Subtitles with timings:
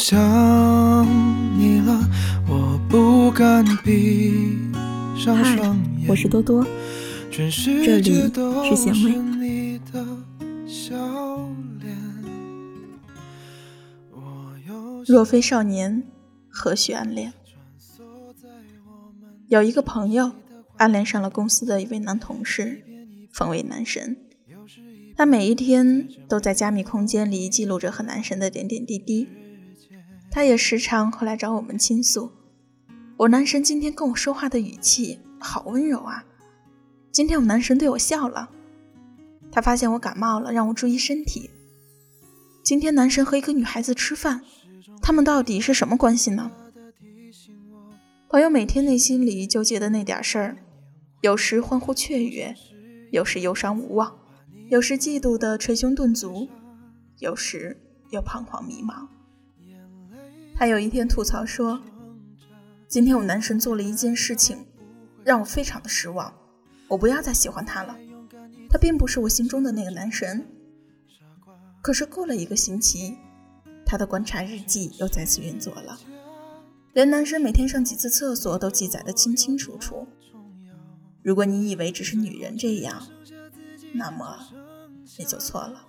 [0.00, 0.18] 想
[1.58, 2.00] 你了，
[2.48, 4.32] 我不敢闭
[5.14, 6.06] 上双眼。
[6.08, 6.66] 我是多多，
[7.30, 9.78] 这里是贤惠。
[15.06, 16.02] 若非少年，
[16.48, 17.34] 何须暗恋？
[19.48, 20.32] 有一个朋友
[20.78, 22.82] 暗恋上了公司的一位男同事，
[23.30, 24.16] 奉为男神。
[25.14, 29.28] 他每一天都在加密空间里记录着和男神的点点滴滴。
[30.30, 32.30] 他也时常会来找我们倾诉
[33.18, 36.24] ：“我男神今天跟我说话的语气好温柔啊！
[37.10, 38.50] 今天我男神对我笑了。
[39.50, 41.50] 他发现我感冒了，让我注意身体。
[42.62, 44.42] 今天男神和一个女孩子吃饭。”
[45.02, 46.50] 他们到底是什么关系呢？
[48.28, 50.58] 朋友每天内心里纠结的那点事儿，
[51.22, 52.54] 有时欢呼雀跃，
[53.10, 54.18] 有时忧伤无望，
[54.68, 56.48] 有时嫉妒的捶胸顿足，
[57.18, 59.08] 有时又彷徨迷茫。
[60.60, 61.80] 他有一天吐槽说
[62.86, 64.66] ：“今天我男神做了一件事情，
[65.24, 66.30] 让我非常的失望。
[66.86, 67.96] 我不要再喜欢他了。
[68.68, 70.46] 他并不是我心中的那个男神。”
[71.80, 73.16] 可是过了一个星期。
[73.86, 75.98] 他的观察日记又再次运作了，
[76.92, 80.06] 连男生每天上几次厕所都记载的清清楚楚。
[81.22, 83.02] 如果你以为只是女人这样，
[83.94, 84.38] 那么
[85.18, 85.86] 你就错了。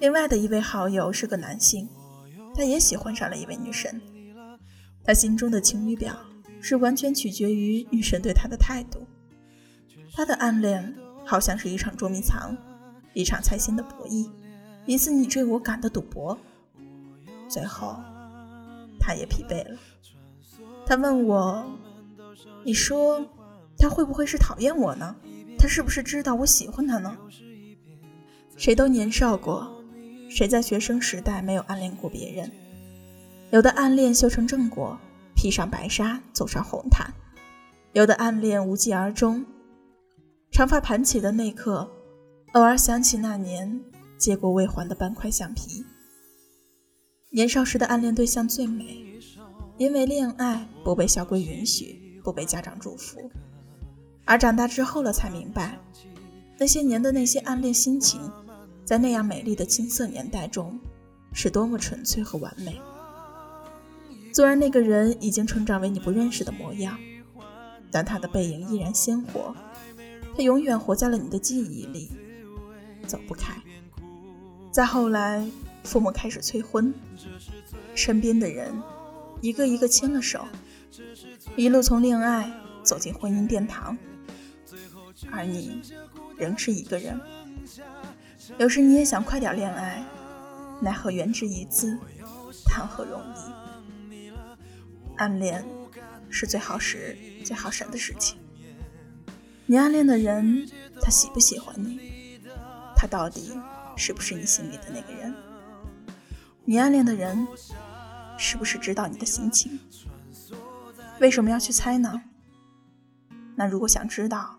[0.00, 1.88] 另外的一位好友是个男性，
[2.54, 4.00] 他也喜欢上了一位女神。
[5.04, 6.16] 他心中的晴雨表
[6.60, 9.06] 是完全取决于女神对他的态度。
[10.14, 12.56] 他的暗恋好像是一场捉迷藏，
[13.14, 14.30] 一场猜心的博弈。
[14.86, 16.38] 一次你追我赶的赌博，
[17.48, 17.96] 最后
[19.00, 19.78] 他也疲惫了。
[20.84, 21.64] 他问我
[22.64, 23.24] ：“你说
[23.78, 25.16] 他会不会是讨厌我呢？
[25.58, 27.16] 他是不是知道我喜欢他呢？”
[28.56, 29.81] 谁都年少过，
[30.34, 32.50] 谁在学生时代没有暗恋过别人？
[33.50, 34.98] 有的暗恋修成正果，
[35.36, 37.12] 披上白纱走上红毯；
[37.92, 39.44] 有的暗恋无疾而终。
[40.50, 41.90] 长发盘起的那刻，
[42.54, 43.80] 偶尔想起那年。
[44.16, 45.84] 接过未还的半块橡皮。
[47.30, 49.04] 年少时的暗恋对象最美，
[49.76, 53.18] 因为恋爱不被校规允许，不被家长祝福。
[54.24, 55.76] 而长大之后了，才明白，
[56.56, 58.20] 那些年的那些暗恋心情，
[58.92, 60.78] 在那样美丽的青涩年代中，
[61.32, 62.78] 是多么纯粹和完美。
[64.34, 66.98] 虽然那个人已经成长为你不认识的模样，
[67.90, 69.56] 但他的背影依然鲜活，
[70.36, 72.10] 他永远活在了你的记忆里，
[73.06, 73.54] 走不开。
[74.70, 75.42] 再后来，
[75.84, 76.92] 父母开始催婚，
[77.94, 78.74] 身边的人
[79.40, 80.46] 一个一个牵了手，
[81.56, 83.96] 一路从恋爱走进婚姻殿堂，
[85.30, 85.80] 而你
[86.36, 87.18] 仍是一个人。
[88.58, 90.04] 有时你也想快点恋爱，
[90.80, 91.98] 奈何缘只一字，
[92.64, 94.32] 谈何容易？
[95.16, 95.64] 暗恋
[96.28, 98.38] 是最耗时、最耗神的事情。
[99.66, 100.68] 你暗恋的人，
[101.00, 102.40] 他喜不喜欢你？
[102.96, 103.52] 他到底？
[103.94, 105.34] 是不是你心里的那个人？
[106.64, 107.46] 你暗恋的人，
[108.38, 109.78] 是不是知道你的心情？
[111.20, 112.22] 为什么要去猜呢？
[113.54, 114.58] 那如果想知道，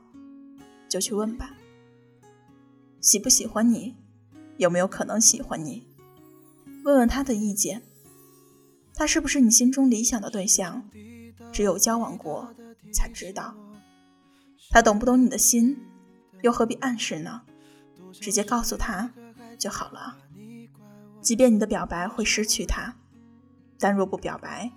[0.87, 1.49] 就去问吧。
[3.03, 3.97] 喜不喜欢你？
[4.55, 5.85] 有没有可能喜欢你？
[6.85, 7.83] 问问他的意见。
[8.95, 10.89] 他是不是你心中理想的对象？
[11.51, 12.55] 只有交往过
[12.93, 13.55] 才知道。
[14.69, 15.77] 他懂不懂你的心？
[16.43, 17.41] 又何必暗示呢？
[18.13, 19.11] 直接告诉他。
[19.59, 20.17] 就好了。
[21.19, 22.95] 即便你的表白会失去他，
[23.77, 24.71] 但若不表白，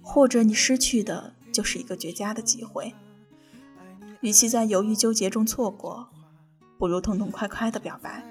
[0.00, 2.94] 或者你失去的就是一个绝佳的机会。
[4.22, 6.08] 与其在犹豫纠结中错过，
[6.80, 8.24] 不如痛痛快快的表白，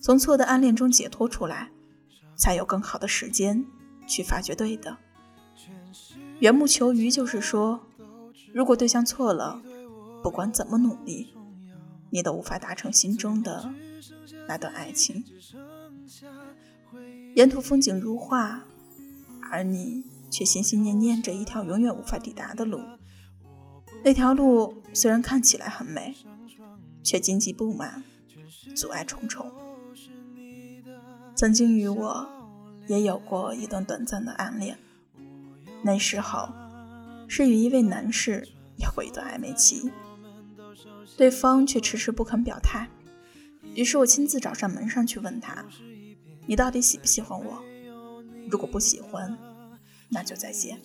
[0.00, 1.72] 从错的暗恋中解脱出来，
[2.36, 3.66] 才有更好的时间
[4.06, 4.96] 去发掘对的。
[6.38, 7.80] 缘木求鱼就是说，
[8.54, 9.60] 如果对象错了，
[10.22, 11.34] 不管怎么努力，
[12.10, 13.74] 你都无法达成心中的。
[14.46, 15.24] 那段爱情，
[17.34, 18.62] 沿途风景如画，
[19.50, 22.80] 而你却心心念念着一条永远无法抵达的路。
[24.04, 26.16] 那条路虽然看起来很美，
[27.02, 28.02] 却荆棘布满，
[28.74, 29.50] 阻碍重重。
[31.34, 32.28] 曾经与我
[32.86, 34.78] 也有过一段短暂的暗恋，
[35.82, 36.48] 那时候
[37.28, 38.46] 是与一位男士
[38.76, 39.90] 有过一段暧昧期，
[41.16, 42.88] 对方却迟迟不肯表态。
[43.74, 45.64] 于是我亲自找上门上去问他
[46.46, 47.62] ：“你到底喜不喜欢我？
[48.50, 49.36] 如果不喜欢，
[50.10, 50.78] 那就再见。”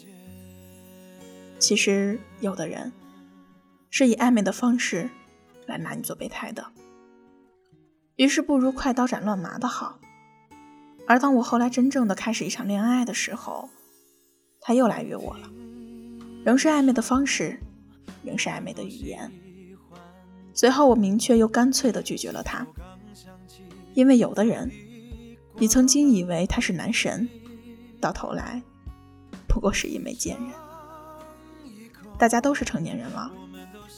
[1.60, 2.94] 其实有的人
[3.90, 5.10] 是以暧昧的方式
[5.68, 6.66] 来拿你做备胎的。
[8.16, 10.00] 于是不如快刀斩乱麻的好。
[11.08, 13.69] 而当我后来真正的开始一场恋爱的时候，
[14.60, 15.50] 他又来约我了，
[16.44, 17.60] 仍是暧昧的方式，
[18.24, 19.31] 仍是暧昧的语言。
[20.54, 22.66] 随后我明确又干脆的拒绝了他，
[23.94, 24.72] 因为有的人，
[25.56, 27.30] 你曾经以为他是男神，
[28.02, 28.62] 到头来
[29.48, 30.50] 不过是一枚贱人。
[32.18, 33.31] 大家都是成年人了，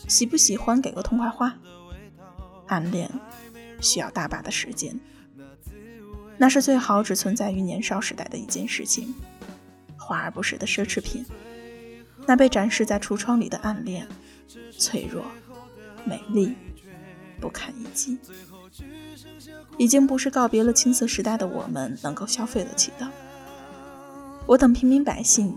[0.10, 1.56] 喜不喜欢给个痛快话？
[2.68, 3.10] 暗恋
[3.80, 5.00] 需要大把的时间。
[6.38, 9.14] 那是最好只存在于年少时代的一件事情，
[9.98, 11.26] 华而不实的奢侈品。
[12.26, 14.08] 那被展示在橱窗里的暗恋，
[14.78, 15.26] 脆弱、
[16.06, 16.56] 美丽、
[17.40, 18.18] 不堪一击，
[19.78, 23.10] 已经不是告别了青涩时代的我们能够消费得起的。
[24.46, 25.56] 我等平民百姓，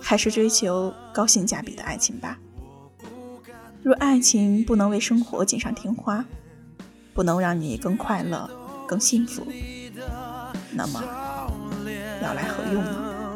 [0.00, 2.38] 还是追求高性价比的爱情吧。
[3.84, 6.24] 若爱情不能为生活锦上添花，
[7.12, 8.48] 不能让你更快乐、
[8.88, 9.46] 更幸福。
[10.72, 11.04] 那么
[12.22, 13.34] 要来何用呢？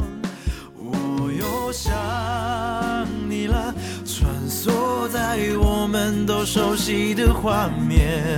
[0.74, 3.74] 我又想你了，
[4.06, 8.32] 穿梭在我们都熟悉的画面，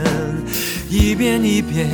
[0.91, 1.89] 一遍一遍，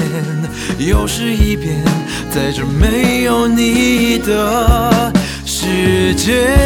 [0.78, 1.84] 又是一遍，
[2.30, 5.12] 在这没有你的
[5.44, 6.65] 世界，